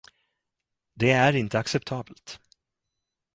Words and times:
Det 0.93 1.11
är 1.11 1.35
inte 1.35 1.59
acceptabelt. 1.59 2.39